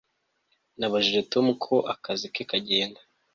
[0.77, 2.99] Nabajije Tom uko akazi ke kagenda